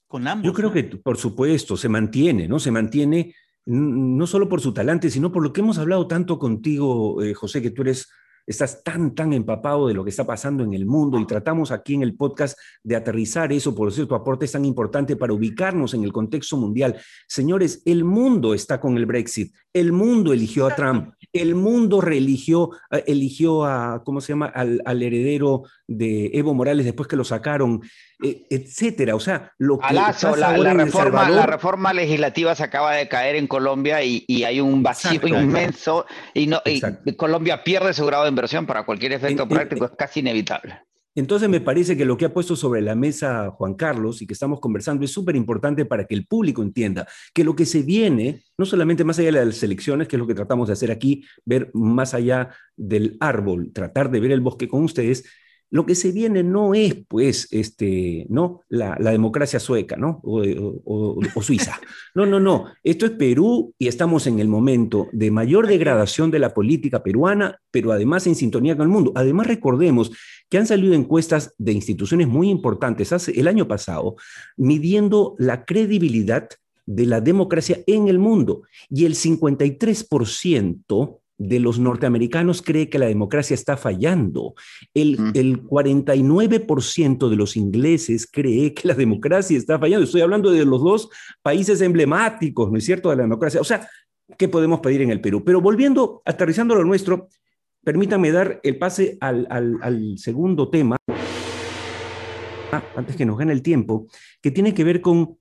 Con 0.07 0.27
ambos. 0.27 0.47
Yo 0.47 0.53
creo 0.55 0.73
que, 0.73 0.85
por 0.85 1.19
supuesto, 1.19 1.77
se 1.77 1.89
mantiene, 1.89 2.49
¿no? 2.49 2.59
Se 2.61 2.71
mantiene 2.71 3.35
no 3.67 4.27
solo 4.27 4.49
por 4.49 4.61
su 4.61 4.73
talante, 4.73 5.11
sino 5.11 5.31
por 5.31 5.43
lo 5.43 5.53
que 5.53 5.61
hemos 5.61 5.79
hablado 5.79 6.07
tanto 6.07 6.39
contigo, 6.39 7.23
eh, 7.23 7.35
José, 7.35 7.61
que 7.61 7.71
tú 7.71 7.83
eres 7.83 8.09
estás 8.49 8.83
tan, 8.83 9.15
tan 9.15 9.33
empapado 9.35 9.87
de 9.87 9.95
lo 9.95 10.03
que 10.03 10.11
está 10.11 10.27
pasando 10.27 10.65
en 10.65 10.73
el 10.73 10.87
mundo 10.87 11.21
y 11.21 11.27
tratamos 11.27 11.71
aquí 11.71 11.95
en 11.95 12.03
el 12.03 12.17
podcast 12.17 12.59
de 12.83 12.97
aterrizar 12.97 13.53
eso, 13.53 13.75
por 13.75 13.93
cierto, 13.93 14.09
tu 14.09 14.15
aporte 14.15 14.47
es 14.47 14.53
tan 14.53 14.65
importante 14.65 15.17
para 15.17 15.35
ubicarnos 15.35 15.93
en 15.93 16.03
el 16.03 16.13
contexto 16.13 16.57
mundial. 16.57 16.97
Señores, 17.29 17.83
el 17.85 18.05
mundo 18.05 18.55
está 18.55 18.81
con 18.81 18.97
el 18.97 19.05
Brexit, 19.05 19.55
el 19.75 19.93
mundo 19.93 20.33
eligió 20.33 20.67
a 20.67 20.75
Trump, 20.75 21.13
el 21.33 21.55
mundo 21.55 22.01
religió, 22.01 22.71
eh, 22.91 23.05
eligió 23.07 23.67
a, 23.67 24.03
¿cómo 24.03 24.23
se 24.23 24.33
llama?, 24.33 24.47
al, 24.47 24.81
al 24.85 25.03
heredero 25.03 25.65
de 25.87 26.31
Evo 26.33 26.55
Morales 26.55 26.87
después 26.87 27.07
que 27.07 27.17
lo 27.17 27.25
sacaron, 27.25 27.83
etcétera. 28.21 29.15
O 29.15 29.21
sea, 29.21 29.53
lo 29.59 29.79
que 29.79 29.95
la, 29.95 30.13
reforma, 30.75 31.29
la 31.29 31.47
reforma 31.47 31.93
legislativa 31.93 32.55
se 32.55 32.65
acaba 32.65 32.95
de 32.95 33.09
caer 33.09 33.37
en 33.37 33.47
Colombia 33.47 34.03
y, 34.03 34.25
hay 34.45 34.61
un 34.61 34.83
vacío 34.83 35.21
inmenso 35.27 36.07
y, 36.35 36.47
no, 36.47 36.61
Colombia 37.17 37.63
pierde 37.63 37.93
su 37.93 38.07
grado 38.07 38.25
de 38.25 38.31
inversión 38.31 38.67
para 38.67 38.85
cualquier 38.85 39.13
efecto 39.13 39.47
práctico, 39.47 39.85
es 39.85 39.93
casi 39.97 40.21
inevitable. 40.21 40.81
Entonces 41.15 41.49
me 41.49 41.61
parece 41.61 41.97
que 41.97 42.05
lo 42.05 42.17
que 42.17 42.27
ha 42.27 42.33
puesto 42.33 42.55
sobre 42.55 42.81
la 42.81 42.95
mesa 42.95 43.51
Juan 43.51 43.75
Carlos 43.75 44.23
y 44.23 44.27
que 44.27 44.35
estamos 44.35 44.61
conversando 44.61 45.05
es 45.05 45.11
súper 45.11 45.35
importante 45.35 45.85
para 45.85 46.07
que 46.07 46.15
el 46.15 46.27
público 46.27 46.63
entienda 46.63 47.09
que 47.35 47.43
lo 47.43 47.57
que 47.57 47.67
se 47.67 47.83
viene, 47.83 48.45
no 48.57 48.65
solamente 48.65 49.03
más 49.03 49.19
allá 49.19 49.33
de 49.33 49.47
las 49.47 49.63
elecciones, 49.65 50.07
que 50.07 50.15
es 50.15 50.21
lo 50.21 50.29
que 50.29 50.35
tratamos 50.35 50.69
de 50.69 50.75
hacer 50.75 50.93
aquí, 50.93 51.25
ver 51.45 51.73
más 51.75 52.15
allá 52.15 52.51
del 52.77 53.17
árbol, 53.19 53.73
tratar 53.73 54.13
de 54.13 54.21
ver 54.21 54.31
el 54.31 54.41
bosque 54.41 54.69
con 54.69 54.85
ustedes, 54.85 55.25
lo 55.71 55.85
que 55.85 55.95
se 55.95 56.13
viene 56.13 56.43
no 56.43 56.75
es, 56.75 56.97
pues, 57.09 57.49
este, 57.51 58.27
¿no? 58.29 58.63
La, 58.69 58.97
democracia 58.97 59.61
sueca, 59.61 59.97
¿no? 59.97 60.21
O, 60.25 61.43
suiza. 61.43 61.79
No, 62.15 62.27
no, 62.27 62.41
no. 62.41 62.67
Esto 62.83 63.07
es 63.07 63.13
Perú 63.13 63.75
y 63.79 63.89
estamos 63.89 64.27
en 64.27 64.39
el 64.39 64.49
momento 64.49 65.09
de 65.13 65.31
mayor 65.31 65.67
degradación 65.67 66.31
de 66.31 66.39
la 66.39 66.55
política 66.55 67.03
peruana, 67.03 67.61
pero 67.71 67.93
además 67.93 68.27
en 68.27 68.35
sintonía 68.35 68.77
con 68.77 68.85
el 68.85 68.93
mundo. 68.93 69.13
Además, 69.15 69.47
recordemos 69.47 70.11
que 70.49 70.59
han 70.59 70.67
salido 70.67 70.95
encuestas 70.95 71.55
de 71.59 71.73
instituciones 71.73 72.29
muy 72.29 72.49
importantes 72.49 73.13
hace, 73.13 73.39
el 73.39 73.49
año 73.49 73.69
pasado, 73.69 74.17
midiendo 74.57 75.35
la 75.39 75.65
credibilidad 75.65 76.49
de 76.87 77.05
la 77.05 77.21
democracia 77.21 77.81
en 77.87 78.09
el 78.09 78.19
mundo. 78.19 78.63
Y 78.89 79.05
el 79.05 79.15
53% 79.15 81.19
de 81.39 81.61
los 81.61 81.79
norteamericanos 81.79 82.63
cree 82.63 82.91
que 82.91 82.99
la 82.99 83.07
democracia 83.07 83.55
está 83.55 83.77
fallando. 83.77 84.55
El, 84.93 85.17
49% 85.17 87.29
de 87.29 87.37
los 87.37 87.57
ingleses 87.57 88.29
cree 88.31 88.75
que 88.75 88.89
la 88.89 88.95
democracia 88.95 89.57
está 89.57 89.79
fallando. 89.79 90.05
Estoy 90.05 90.21
hablando 90.21 90.51
de 90.51 90.65
los 90.65 90.83
dos 90.83 91.09
países 91.41 91.81
emblemáticos, 91.81 92.71
¿no 92.71 92.77
es 92.77 92.85
cierto?, 92.85 93.11
de 93.11 93.17
la 93.17 93.23
democracia. 93.23 93.61
O 93.61 93.65
sea, 93.65 93.89
¿qué 94.37 94.49
podemos 94.49 94.81
pedir 94.81 95.03
en 95.03 95.11
el 95.11 95.21
Perú? 95.21 95.45
Pero 95.45 95.61
volviendo, 95.61 96.23
aterrizando 96.25 96.75
lo 96.75 96.85
nuestro, 96.85 97.29
permítanme 97.85 98.33
dar 98.33 98.61
el 98.65 98.77
pase 98.77 99.17
al, 99.21 100.17
segundo 100.19 100.69
tema, 100.69 100.97
antes 102.97 103.15
que 103.15 103.25
nos 103.25 103.39
gane 103.39 103.53
el 103.53 103.63
tiempo, 103.63 104.09
que 104.43 104.51
tiene 104.51 104.75
que 104.75 104.85
ver 104.85 105.01
con 105.01 105.39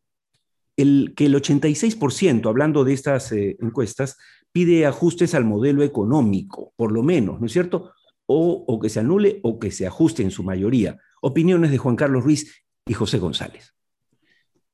el, 0.77 1.13
que 1.15 1.25
el 1.25 1.33
86%, 1.33 2.47
hablando 2.47 2.83
de 2.83 2.93
estas 2.93 3.31
eh, 3.31 3.57
encuestas, 3.59 4.17
pide 4.57 4.87
ajustes 4.87 5.35
al 5.35 5.45
modelo 5.45 5.83
económico, 5.83 6.73
por 6.75 6.91
lo 6.91 7.03
menos, 7.03 7.39
¿no 7.39 7.45
es 7.45 7.51
cierto? 7.53 7.93
O, 8.25 8.79
que 8.81 8.89
se 8.89 9.01
anule 9.01 9.39
o 9.43 9.59
que 9.59 9.69
se 9.69 9.85
ajuste 9.85 10.23
en 10.23 10.31
su 10.31 10.41
mayoría. 10.41 10.97
Opiniones 11.21 11.69
de 11.69 11.77
Juan 11.77 11.95
Carlos 11.95 12.23
Ruiz 12.23 12.65
y 12.87 12.95
José 12.95 13.19
González. 13.19 13.75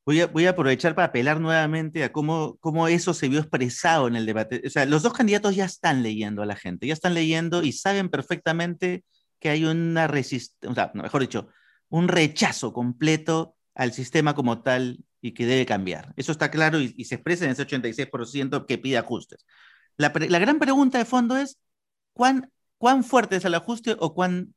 Voy 0.05 0.21
a, 0.21 0.27
voy 0.27 0.45
a, 0.45 0.51
aprovechar 0.51 0.95
para 0.95 1.07
apelar 1.07 1.41
nuevamente 1.41 2.05
a 2.05 2.13
cómo, 2.13 2.55
cómo, 2.61 2.87
eso 2.87 3.13
se 3.13 3.27
vio 3.27 3.41
expresado 3.41 4.07
en 4.07 4.15
el 4.15 4.25
debate. 4.25 4.61
O 4.65 4.69
sea, 4.69 4.85
los 4.85 5.03
dos 5.03 5.11
candidatos 5.11 5.53
ya 5.53 5.65
están 5.65 6.01
leyendo 6.01 6.41
a 6.41 6.45
la 6.45 6.55
gente, 6.55 6.87
ya 6.87 6.93
están 6.93 7.13
leyendo 7.13 7.61
y 7.61 7.73
saben 7.73 8.07
perfectamente 8.07 9.03
que 9.41 9.49
hay 9.49 9.65
una 9.65 10.07
resistencia, 10.07 10.91
o 10.93 10.97
mejor 10.97 11.19
dicho, 11.19 11.49
un 11.89 12.07
rechazo 12.07 12.71
completo 12.71 13.57
al 13.75 13.91
sistema 13.91 14.33
como 14.33 14.61
tal 14.61 15.03
y 15.19 15.33
que 15.33 15.45
debe 15.45 15.65
cambiar. 15.65 16.13
Eso 16.15 16.31
está 16.31 16.49
claro 16.49 16.79
y, 16.79 16.93
y 16.95 17.03
se 17.03 17.15
expresa 17.15 17.43
en 17.43 17.51
ese 17.51 17.67
86% 17.67 18.65
que 18.65 18.77
pide 18.77 18.97
ajustes. 18.97 19.45
La, 19.97 20.09
gran 20.09 20.59
pregunta 20.59 20.97
de 20.97 21.05
fondo 21.05 21.37
es, 21.37 21.57
¿cuán, 22.13 22.51
¿cuán 22.77 23.03
fuerte 23.03 23.35
es 23.35 23.45
el 23.45 23.55
ajuste 23.55 23.95
o 23.99 24.13
cuán 24.13 24.53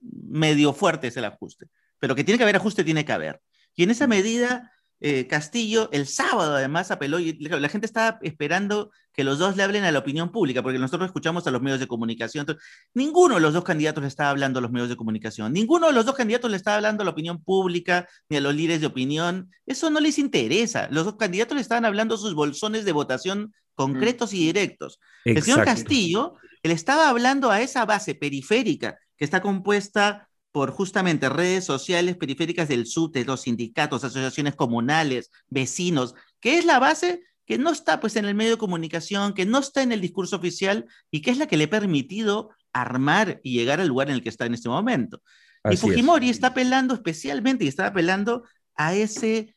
medio 0.00 0.72
fuerte 0.72 1.08
es 1.08 1.16
el 1.16 1.24
ajuste? 1.24 1.68
Pero 1.98 2.14
que 2.14 2.24
tiene 2.24 2.38
que 2.38 2.44
haber 2.44 2.56
ajuste, 2.56 2.84
tiene 2.84 3.04
que 3.04 3.12
haber. 3.12 3.40
Y 3.74 3.84
en 3.84 3.90
esa 3.90 4.06
medida, 4.06 4.72
eh, 5.00 5.26
Castillo, 5.26 5.88
el 5.92 6.06
sábado 6.06 6.54
además 6.54 6.90
apeló, 6.90 7.18
y 7.18 7.32
la 7.34 7.68
gente 7.68 7.86
estaba 7.86 8.18
esperando 8.22 8.90
que 9.12 9.24
los 9.24 9.38
dos 9.38 9.56
le 9.56 9.62
hablen 9.62 9.84
a 9.84 9.92
la 9.92 9.98
opinión 9.98 10.32
pública, 10.32 10.62
porque 10.62 10.78
nosotros 10.78 11.08
escuchamos 11.08 11.46
a 11.46 11.50
los 11.50 11.62
medios 11.62 11.80
de 11.80 11.86
comunicación. 11.86 12.46
ninguno 12.94 13.36
de 13.36 13.40
los 13.40 13.54
dos 13.54 13.64
candidatos 13.64 14.02
le 14.02 14.08
estaba 14.08 14.30
hablando 14.30 14.58
a 14.58 14.62
los 14.62 14.70
medios 14.70 14.88
de 14.88 14.96
comunicación, 14.96 15.52
ninguno 15.52 15.86
de 15.86 15.92
los 15.92 16.04
dos 16.04 16.14
candidatos 16.14 16.50
le 16.50 16.56
estaba 16.56 16.76
hablando 16.76 17.02
a 17.02 17.04
la 17.04 17.10
opinión 17.10 17.42
pública 17.42 18.08
ni 18.28 18.36
a 18.36 18.40
los 18.40 18.54
líderes 18.54 18.80
de 18.80 18.86
opinión. 18.86 19.50
Eso 19.66 19.90
no 19.90 20.00
les 20.00 20.18
interesa. 20.18 20.88
Los 20.90 21.04
dos 21.04 21.16
candidatos 21.16 21.54
le 21.54 21.60
estaban 21.60 21.84
hablando 21.84 22.16
sus 22.16 22.34
bolsones 22.34 22.84
de 22.84 22.92
votación 22.92 23.52
concretos 23.74 24.32
y 24.32 24.38
directos. 24.38 25.00
El 25.24 25.42
señor 25.42 25.64
Castillo 25.64 26.34
le 26.62 26.72
estaba 26.72 27.08
hablando 27.08 27.50
a 27.50 27.60
esa 27.60 27.84
base 27.84 28.14
periférica 28.14 28.98
que 29.16 29.24
está 29.24 29.40
compuesta 29.40 30.28
por 30.52 30.70
justamente 30.70 31.28
redes 31.28 31.64
sociales 31.64 32.16
periféricas 32.16 32.68
del 32.68 32.86
SUTE, 32.86 33.24
los 33.24 33.42
sindicatos, 33.42 34.04
asociaciones 34.04 34.54
comunales, 34.54 35.30
vecinos, 35.48 36.14
que 36.40 36.58
es 36.58 36.64
la 36.64 36.78
base 36.78 37.22
que 37.44 37.58
no 37.58 37.70
está 37.70 38.00
pues 38.00 38.16
en 38.16 38.24
el 38.24 38.34
medio 38.34 38.52
de 38.52 38.58
comunicación, 38.58 39.34
que 39.34 39.46
no 39.46 39.58
está 39.58 39.82
en 39.82 39.92
el 39.92 40.00
discurso 40.00 40.36
oficial 40.36 40.86
y 41.10 41.22
que 41.22 41.30
es 41.30 41.38
la 41.38 41.46
que 41.46 41.56
le 41.56 41.64
ha 41.64 41.70
permitido 41.70 42.50
armar 42.72 43.40
y 43.42 43.52
llegar 43.52 43.80
al 43.80 43.88
lugar 43.88 44.08
en 44.08 44.14
el 44.14 44.22
que 44.22 44.28
está 44.28 44.46
en 44.46 44.54
este 44.54 44.68
momento. 44.68 45.22
y 45.70 45.76
Fujimori 45.76 46.30
está 46.30 46.48
apelando 46.48 46.94
especialmente 46.94 47.64
y 47.64 47.68
está 47.68 47.88
apelando 47.88 48.44
a 48.76 48.94
ese 48.94 49.54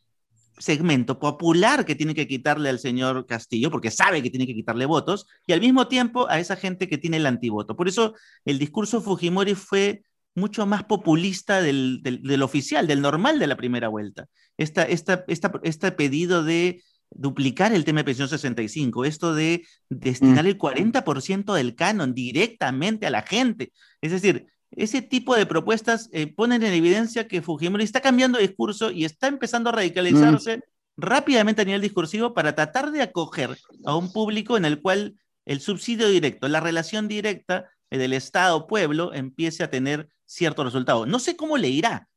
segmento 0.58 1.20
popular 1.20 1.86
que 1.86 1.96
tiene 1.96 2.16
que 2.16 2.28
quitarle 2.28 2.70
al 2.70 2.80
señor 2.80 3.26
Castillo, 3.26 3.70
porque 3.72 3.92
sabe 3.92 4.24
que 4.24 4.30
tiene 4.30 4.48
que 4.48 4.56
quitarle 4.56 4.86
votos, 4.86 5.28
y 5.46 5.54
al 5.54 5.62
mismo 5.62 5.88
tiempo 5.88 6.30
a 6.30 6.40
esa 6.40 6.56
gente 6.56 6.88
que 6.88 6.98
tiene 6.98 7.18
el 7.18 7.26
antivoto. 7.26 7.76
Por 7.76 7.88
eso 7.88 8.16
el 8.46 8.60
discurso 8.60 9.02
Fujimori 9.02 9.56
fue 9.56 10.04
mucho 10.36 10.66
más 10.66 10.84
populista 10.84 11.62
del, 11.62 12.02
oficial, 12.44 12.86
del 12.88 13.02
normal 13.02 13.40
de 13.40 13.48
la 13.48 13.58
primera 13.58 13.88
vuelta. 13.88 14.28
Esta, 14.58 14.84
esta, 14.84 15.26
este 15.28 15.92
pedido 15.92 16.44
de 16.44 16.84
duplicar 17.10 17.74
el 17.74 17.86
tema 17.86 18.02
de 18.02 18.06
pensión 18.06 18.28
65, 18.28 19.06
esto 19.06 19.34
de 19.34 19.66
destinar 19.90 20.46
el 20.46 20.58
40% 20.58 21.54
del 21.54 21.76
canon 21.76 22.14
directamente 22.14 23.08
a 23.08 23.10
la 23.10 23.24
gente. 23.24 23.72
Es 24.02 24.12
decir, 24.12 24.48
ese 24.72 25.02
tipo 25.02 25.36
de 25.36 25.46
propuestas 25.46 26.10
eh, 26.12 26.28
ponen 26.28 26.64
en 26.64 26.74
evidencia 26.74 27.28
que 27.28 27.42
Fujimori 27.42 27.84
está 27.84 28.02
cambiando 28.02 28.38
de 28.38 28.48
discurso 28.48 28.92
y 28.92 29.06
está 29.06 29.28
empezando 29.28 29.70
a 29.70 29.74
radicalizarse 29.74 30.58
mm. 30.58 30.62
rápidamente 30.98 31.62
a 31.62 31.66
nivel 31.66 31.82
discursivo 31.82 32.34
para 32.34 32.54
tratar 32.54 32.92
de 32.92 33.02
acoger 33.02 33.58
a 33.86 33.96
un 33.96 34.12
público 34.12 34.58
en 34.58 34.66
el 34.66 34.82
cual 34.82 35.16
el 35.46 35.62
subsidio 35.62 36.10
directo, 36.10 36.48
la 36.48 36.60
relación 36.60 37.08
directa 37.08 37.70
eh, 37.90 37.98
del 37.98 38.14
Estado-pueblo 38.14 39.14
empiece 39.14 39.64
a 39.64 39.70
tener 39.70 40.10
cierto 40.26 40.64
resultado. 40.64 41.06
No 41.06 41.20
sé 41.20 41.38
cómo 41.38 41.58
le 41.58 41.70
irá. 41.70 42.10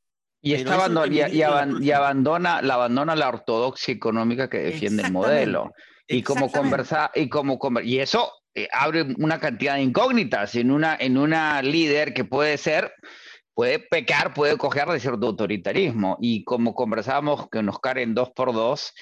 Y, 0.43 0.55
está 0.55 0.75
abandona, 1.93 2.63
la 2.63 2.75
abandona 2.75 3.15
la 3.15 3.29
ortodoxia 3.29 3.93
económica 3.93 4.49
que 4.49 4.59
defiende 4.59 5.03
el 5.03 5.13
modelo. 5.13 5.73
Y 6.09 6.23
como 6.23 6.51
conversa, 6.51 7.11
y 7.15 7.29
como 7.29 7.61
y 7.85 7.99
eso 7.99 8.33
eh, 8.55 8.69
abre 8.73 9.03
una 9.19 9.39
cantidad 9.39 9.75
de 9.75 9.83
incógnitas 9.83 10.55
en 10.55 10.71
una, 10.71 10.97
en 10.99 11.17
una 11.17 11.63
líder 11.63 12.13
que 12.15 12.25
puede 12.25 12.59
ser, 12.59 12.93
puede 13.55 13.79
pecar, 13.79 14.35
puede 14.35 14.57
coger 14.57 14.89
de 14.89 15.01
cierto 15.01 15.29
autoritarismo. 15.29 16.19
Y 16.21 16.45
como 16.45 16.75
conversábamos 16.75 17.49
con 17.49 17.69
Oscar 17.69 17.99
en 17.99 18.15
2x2, 18.15 18.93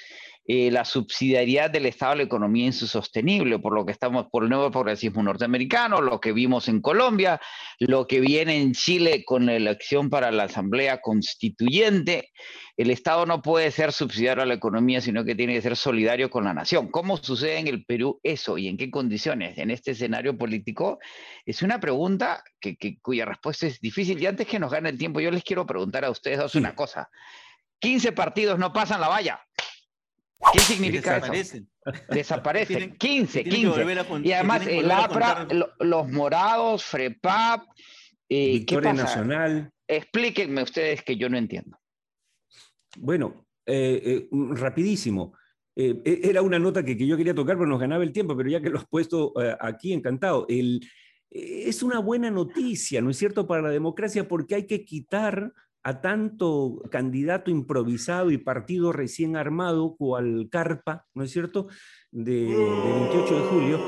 eh, 0.50 0.70
la 0.70 0.86
subsidiariedad 0.86 1.68
del 1.68 1.84
Estado 1.84 2.12
a 2.12 2.16
la 2.16 2.22
economía 2.22 2.64
insostenible, 2.64 3.58
por 3.58 3.74
lo 3.74 3.84
que 3.84 3.92
estamos 3.92 4.28
por 4.32 4.44
el 4.44 4.48
nuevo 4.48 4.70
progresismo 4.70 5.22
norteamericano, 5.22 6.00
lo 6.00 6.20
que 6.20 6.32
vimos 6.32 6.68
en 6.68 6.80
Colombia, 6.80 7.38
lo 7.80 8.06
que 8.06 8.18
viene 8.20 8.56
en 8.56 8.72
Chile 8.72 9.24
con 9.26 9.44
la 9.44 9.54
elección 9.54 10.08
para 10.08 10.32
la 10.32 10.44
Asamblea 10.44 11.02
Constituyente. 11.02 12.30
El 12.78 12.90
Estado 12.90 13.26
no 13.26 13.42
puede 13.42 13.70
ser 13.70 13.92
subsidiario 13.92 14.42
a 14.42 14.46
la 14.46 14.54
economía, 14.54 15.02
sino 15.02 15.22
que 15.22 15.34
tiene 15.34 15.52
que 15.52 15.60
ser 15.60 15.76
solidario 15.76 16.30
con 16.30 16.44
la 16.44 16.54
nación. 16.54 16.88
¿Cómo 16.88 17.18
sucede 17.18 17.58
en 17.58 17.66
el 17.66 17.84
Perú 17.84 18.18
eso 18.22 18.56
y 18.56 18.68
en 18.68 18.78
qué 18.78 18.90
condiciones 18.90 19.58
en 19.58 19.70
este 19.70 19.90
escenario 19.90 20.38
político? 20.38 20.98
Es 21.44 21.60
una 21.60 21.78
pregunta 21.78 22.42
que, 22.58 22.78
cuya 23.02 23.26
respuesta 23.26 23.66
es 23.66 23.80
difícil. 23.80 24.18
Y 24.22 24.24
antes 24.24 24.46
que 24.46 24.58
nos 24.58 24.72
gane 24.72 24.88
el 24.88 24.96
tiempo, 24.96 25.20
yo 25.20 25.30
les 25.30 25.44
quiero 25.44 25.66
preguntar 25.66 26.06
a 26.06 26.10
ustedes 26.10 26.38
dos 26.38 26.54
una 26.54 26.74
cosa. 26.74 27.10
15 27.80 28.12
partidos 28.12 28.58
no 28.58 28.72
pasan 28.72 29.02
la 29.02 29.08
valla. 29.08 29.42
¿Qué 30.52 30.58
significa 30.60 31.14
Desaparecen. 31.20 31.68
eso? 31.84 32.04
Desaparecen. 32.10 32.96
15, 32.96 33.44
15. 33.44 34.20
y 34.24 34.32
además 34.32 34.66
el 34.66 34.90
APRA, 34.90 35.48
los 35.80 36.08
morados, 36.08 36.84
FREPAP, 36.84 37.66
eh, 38.28 38.64
¿qué 38.66 38.76
pasa? 38.76 38.92
Nacional. 38.92 39.72
Explíquenme 39.86 40.62
ustedes 40.62 41.02
que 41.02 41.16
yo 41.16 41.28
no 41.28 41.38
entiendo. 41.38 41.78
Bueno, 42.98 43.46
eh, 43.66 44.00
eh, 44.04 44.28
rapidísimo. 44.30 45.34
E, 45.74 46.00
era 46.04 46.42
una 46.42 46.58
nota 46.58 46.84
que, 46.84 46.96
que, 46.96 47.06
yo 47.06 47.16
quería 47.16 47.34
tocar, 47.34 47.56
pero 47.56 47.68
nos 47.68 47.80
ganaba 47.80 48.02
el 48.02 48.12
tiempo, 48.12 48.36
pero 48.36 48.50
ya 48.50 48.60
que 48.60 48.70
lo 48.70 48.78
has 48.78 48.86
puesto 48.86 49.32
aquí, 49.60 49.92
encantado. 49.92 50.44
El, 50.48 50.80
es 51.30 51.82
una 51.82 52.00
buena 52.00 52.30
noticia, 52.30 53.00
¿no 53.00 53.10
es 53.10 53.16
cierto?, 53.16 53.46
para 53.46 53.62
la 53.62 53.70
democracia, 53.70 54.26
porque 54.26 54.56
hay 54.56 54.66
que 54.66 54.84
quitar 54.84 55.52
a 55.88 56.02
tanto 56.02 56.82
candidato 56.90 57.50
improvisado 57.50 58.30
y 58.30 58.36
partido 58.36 58.92
recién 58.92 59.36
armado 59.36 59.96
cual 59.96 60.48
carpa, 60.50 61.06
¿no 61.14 61.24
es 61.24 61.30
cierto?, 61.30 61.68
de, 62.10 62.44
28 62.44 63.34
de 63.34 63.40
julio, 63.48 63.80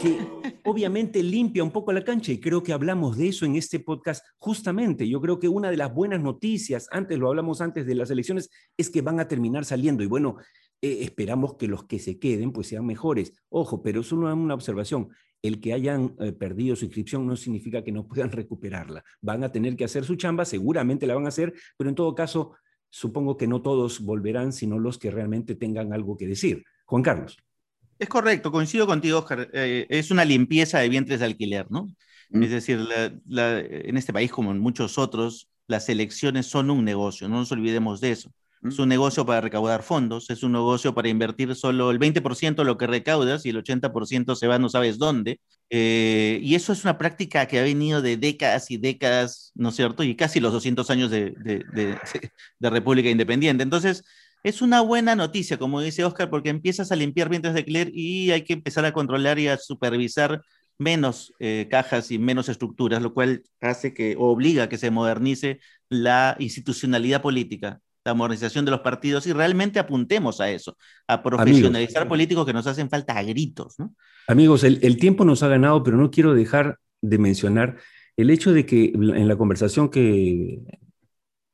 que, 0.00 0.60
obviamente 0.64 1.24
limpia 1.24 1.64
un 1.64 1.72
poco 1.72 1.92
la 1.92 2.04
cancha 2.04 2.30
y 2.30 2.38
creo 2.38 2.62
que 2.62 2.72
hablamos 2.72 3.16
de 3.16 3.28
eso 3.28 3.46
en 3.46 3.56
este 3.56 3.80
podcast 3.80 4.24
justamente. 4.38 5.08
Yo 5.08 5.20
creo 5.20 5.40
que 5.40 5.48
una 5.48 5.72
de 5.72 5.76
las 5.76 5.92
buenas 5.92 6.22
noticias, 6.22 6.86
antes 6.92 7.18
lo 7.18 7.28
hablamos 7.28 7.60
antes 7.60 7.84
de 7.84 7.96
las 7.96 8.12
elecciones, 8.12 8.48
es 8.76 8.88
que 8.88 9.02
van 9.02 9.18
a 9.18 9.26
terminar 9.26 9.64
saliendo 9.64 10.04
y 10.04 10.06
bueno, 10.06 10.36
eh, 10.82 10.98
esperamos 11.02 11.56
que 11.56 11.68
los 11.68 11.84
que 11.84 11.98
se 11.98 12.18
queden 12.18 12.52
pues 12.52 12.68
sean 12.68 12.86
mejores. 12.86 13.32
Ojo, 13.48 13.82
pero 13.82 14.00
es 14.00 14.12
una, 14.12 14.34
una 14.34 14.54
observación 14.54 15.10
el 15.44 15.60
que 15.60 15.74
hayan 15.74 16.16
eh, 16.20 16.32
perdido 16.32 16.74
su 16.74 16.86
inscripción 16.86 17.26
no 17.26 17.36
significa 17.36 17.84
que 17.84 17.92
no 17.92 18.08
puedan 18.08 18.32
recuperarla. 18.32 19.04
Van 19.20 19.44
a 19.44 19.52
tener 19.52 19.76
que 19.76 19.84
hacer 19.84 20.02
su 20.02 20.16
chamba, 20.16 20.46
seguramente 20.46 21.06
la 21.06 21.14
van 21.14 21.26
a 21.26 21.28
hacer, 21.28 21.52
pero 21.76 21.90
en 21.90 21.94
todo 21.94 22.14
caso, 22.14 22.56
supongo 22.88 23.36
que 23.36 23.46
no 23.46 23.60
todos 23.60 24.00
volverán, 24.00 24.54
sino 24.54 24.78
los 24.78 24.96
que 24.96 25.10
realmente 25.10 25.54
tengan 25.54 25.92
algo 25.92 26.16
que 26.16 26.26
decir. 26.26 26.64
Juan 26.86 27.02
Carlos. 27.02 27.36
Es 27.98 28.08
correcto, 28.08 28.50
coincido 28.50 28.86
contigo, 28.86 29.18
Oscar. 29.18 29.50
Eh, 29.52 29.86
es 29.90 30.10
una 30.10 30.24
limpieza 30.24 30.78
de 30.78 30.88
vientres 30.88 31.20
de 31.20 31.26
alquiler, 31.26 31.70
¿no? 31.70 31.88
Mm. 32.30 32.42
Es 32.42 32.50
decir, 32.50 32.80
en 33.28 33.96
este 33.98 34.14
país, 34.14 34.32
como 34.32 34.50
en 34.50 34.60
muchos 34.60 34.96
otros, 34.96 35.50
las 35.66 35.90
elecciones 35.90 36.46
son 36.46 36.70
un 36.70 36.86
negocio, 36.86 37.28
no 37.28 37.36
nos 37.36 37.52
olvidemos 37.52 38.00
de 38.00 38.12
eso. 38.12 38.32
Es 38.64 38.78
un 38.78 38.88
negocio 38.88 39.26
para 39.26 39.42
recaudar 39.42 39.82
fondos, 39.82 40.30
es 40.30 40.42
un 40.42 40.52
negocio 40.52 40.94
para 40.94 41.10
invertir 41.10 41.54
solo 41.54 41.90
el 41.90 41.98
20% 41.98 42.62
de 42.62 42.64
lo 42.64 42.78
que 42.78 42.86
recaudas 42.86 43.44
y 43.44 43.50
el 43.50 43.62
80% 43.62 44.34
se 44.34 44.46
va 44.46 44.58
no 44.58 44.70
sabes 44.70 44.96
dónde. 44.96 45.38
Eh, 45.68 46.38
y 46.42 46.54
eso 46.54 46.72
es 46.72 46.82
una 46.82 46.96
práctica 46.96 47.46
que 47.46 47.58
ha 47.58 47.62
venido 47.62 48.00
de 48.00 48.16
décadas 48.16 48.70
y 48.70 48.78
décadas, 48.78 49.52
¿no 49.54 49.68
es 49.68 49.76
cierto? 49.76 50.02
Y 50.02 50.16
casi 50.16 50.40
los 50.40 50.52
200 50.54 50.88
años 50.88 51.10
de, 51.10 51.34
de, 52.58 52.70
República 52.70 53.10
Independiente. 53.10 53.62
Entonces, 53.62 54.02
es 54.42 54.62
una 54.62 54.80
buena 54.80 55.14
noticia, 55.14 55.58
como 55.58 55.82
dice 55.82 56.04
Oscar, 56.04 56.30
porque 56.30 56.48
empiezas 56.48 56.90
a 56.90 56.96
limpiar 56.96 57.28
vientres 57.28 57.52
de 57.52 57.66
Cler 57.66 57.90
y 57.92 58.30
hay 58.30 58.44
que 58.44 58.54
empezar 58.54 58.86
a 58.86 58.92
controlar 58.92 59.38
y 59.38 59.48
a 59.48 59.58
supervisar 59.58 60.40
menos 60.78 61.34
eh, 61.38 61.68
cajas 61.70 62.10
y 62.10 62.18
menos 62.18 62.48
estructuras, 62.48 63.02
lo 63.02 63.12
cual 63.12 63.42
hace 63.60 63.92
que 63.92 64.16
obliga 64.18 64.64
a 64.64 64.68
que 64.70 64.78
se 64.78 64.90
modernice 64.90 65.60
la 65.90 66.36
institucionalidad 66.38 67.20
política 67.20 67.80
la 68.04 68.14
modernización 68.14 68.64
de 68.64 68.70
los 68.70 68.80
partidos 68.80 69.26
y 69.26 69.32
realmente 69.32 69.78
apuntemos 69.78 70.40
a 70.40 70.50
eso, 70.50 70.76
a 71.08 71.22
profesionalizar 71.22 72.06
políticos 72.06 72.44
que 72.44 72.52
nos 72.52 72.66
hacen 72.66 72.90
falta 72.90 73.16
a 73.16 73.22
gritos. 73.22 73.76
Amigos, 74.28 74.62
el, 74.64 74.96
tiempo 74.98 75.24
nos 75.24 75.42
ha 75.42 75.48
ganado, 75.48 75.82
pero 75.82 75.96
no 75.96 76.10
quiero 76.10 76.34
dejar 76.34 76.78
de 77.00 77.18
mencionar 77.18 77.76
el 78.16 78.30
hecho 78.30 78.52
de 78.52 78.66
que 78.66 78.92
en 78.94 79.28
la 79.28 79.36
conversación 79.36 79.88
que, 79.88 80.60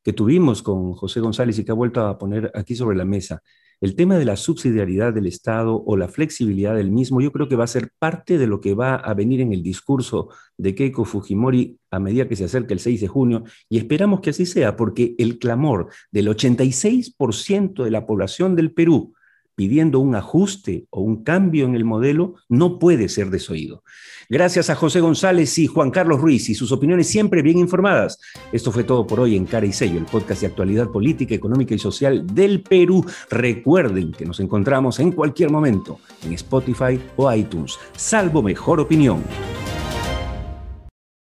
que 0.05 0.13
tuvimos 0.13 0.63
con 0.63 0.93
José 0.95 1.21
González 1.21 1.59
y 1.59 1.65
que 1.65 1.71
ha 1.71 1.75
vuelto 1.75 2.07
a 2.07 2.19
poner 2.19 2.51
aquí 2.55 2.75
sobre 2.75 2.97
la 2.97 3.05
mesa, 3.05 3.43
el 3.81 3.97
tema 3.97 4.19
de 4.19 4.25
la 4.25 4.37
subsidiariedad 4.37 5.13
del 5.13 5.27
Estado 5.27 5.83
o 5.85 5.97
la 5.97 6.09
flexibilidad 6.09 6.77
del 6.77 6.91
mismo, 6.91 7.21
yo 7.21 7.33
creo 7.33 7.49
que 7.49 7.57
va 7.57 7.65
a 7.65 7.69
ser 7.69 7.91
parte 7.99 8.37
de 8.37 8.47
lo 8.47 8.61
que 8.61 8.75
va 8.75 8.97
a 8.97 9.15
venir 9.15 9.41
en 9.41 9.53
el 9.53 9.63
discurso 9.63 10.29
de 10.57 10.75
Keiko 10.75 11.05
Fujimori 11.05 11.79
a 11.91 11.99
medida 11.99 12.29
que 12.29 12.37
se 12.37 12.45
acerca 12.45 12.75
el 12.75 12.81
6 12.81 13.01
de 13.01 13.09
junio, 13.09 13.45
y 13.69 13.79
esperamos 13.79 14.21
que 14.21 14.31
así 14.31 14.47
sea, 14.47 14.77
porque 14.77 15.15
el 15.19 15.39
clamor 15.39 15.89
del 16.13 16.29
86% 16.29 17.85
de 17.85 17.91
la 17.91 18.07
población 18.07 18.55
del 18.55 18.73
Perú 18.73 19.15
pidiendo 19.55 19.99
un 20.01 20.15
ajuste 20.15 20.87
o 20.91 21.01
un 21.01 21.23
cambio 21.23 21.67
en 21.67 21.75
el 21.75 21.85
modelo 21.85 22.35
no 22.49 22.79
puede 22.79 23.09
ser 23.09 23.31
desoído. 23.31 23.83
Gracias 24.29 24.71
a 24.71 24.77
José 24.77 25.01
González 25.01 25.59
y 25.59 25.67
Juan 25.67 25.91
Carlos 25.91 26.21
Ruiz 26.21 26.49
y 26.49 26.55
sus 26.55 26.71
opiniones 26.73 27.09
siempre 27.09 27.43
bien 27.43 27.59
informadas. 27.59 28.19
Esto 28.53 28.71
fue 28.71 28.85
todo 28.85 29.07
por 29.07 29.21
hoy 29.21 29.37
en 29.37 29.45
Cara 29.45 29.67
y 29.67 29.73
Sello, 29.73 29.99
el 29.99 30.07
podcast 30.07 30.43
de 30.43 30.47
actualidad 30.47 30.89
política, 30.89 31.35
económica 31.35 31.75
y 31.75 31.79
social 31.79 32.27
del 32.27 32.63
Perú. 32.63 33.05
Recuerden 33.29 34.13
que 34.13 34.25
nos 34.25 34.41
encontramos 34.41 35.01
en 35.01 35.13
cualquier 35.13 35.51
momento 35.51 35.99
en 36.25 36.33
Spotify 36.35 37.01
o 37.17 37.33
iTunes, 37.33 37.79
salvo 37.97 38.43
mejor 38.43 38.81
opinión. 38.81 39.23